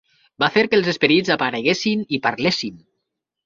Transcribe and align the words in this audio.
Va 0.43 0.47
fer 0.55 0.63
que 0.71 0.75
els 0.79 0.89
esperits 0.93 1.31
apareguessin 1.37 2.05
i 2.19 2.23
parlessin! 2.27 2.85